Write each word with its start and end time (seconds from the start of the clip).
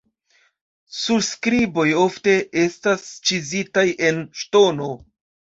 Surskriboj 0.99 1.85
ofte 2.05 2.33
estas 2.63 3.05
ĉizitaj 3.31 3.87
en 4.09 4.21
ŝtono. 4.43 4.91